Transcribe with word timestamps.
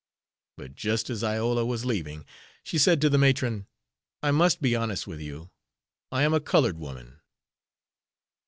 But, 0.57 0.73
just 0.73 1.11
as 1.11 1.23
Iola 1.23 1.63
was 1.63 1.85
leaving, 1.85 2.25
she 2.63 2.79
said 2.79 3.01
to 3.01 3.09
the 3.11 3.19
matron: 3.19 3.67
"I 4.23 4.31
must 4.31 4.59
be 4.59 4.75
honest 4.75 5.05
with 5.05 5.19
you; 5.21 5.51
I 6.11 6.23
am 6.23 6.33
a 6.33 6.39
colored 6.39 6.79
woman." 6.79 7.19